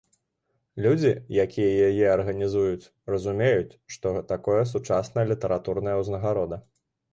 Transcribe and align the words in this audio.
Людзі, 0.85 1.11
якія 1.43 1.75
яе 1.89 2.07
арганізуюць, 2.13 2.89
разумеюць, 3.13 3.71
што 3.97 4.15
такое 4.35 4.59
сучасная 4.73 5.29
літаратурная 5.35 5.97
ўзнагарода. 6.03 6.63